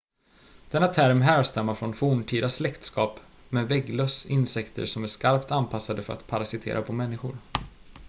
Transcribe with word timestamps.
denna 0.69 0.87
term 0.87 1.21
härstammar 1.21 1.73
från 1.73 1.93
forntida 1.93 2.49
släktskap 2.49 3.19
med 3.49 3.67
vägglöss 3.67 4.25
insekter 4.25 4.85
som 4.85 5.03
är 5.03 5.07
skarpt 5.07 5.51
anpassade 5.51 6.03
för 6.03 6.13
att 6.13 6.27
parasitera 6.27 6.81
på 6.81 6.93
människor 6.93 7.37